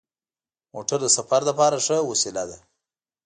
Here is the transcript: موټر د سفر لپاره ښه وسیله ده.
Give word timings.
موټر 0.73 0.99
د 1.03 1.07
سفر 1.17 1.41
لپاره 1.49 1.77
ښه 1.85 1.97
وسیله 2.11 2.43
ده. 2.49 2.57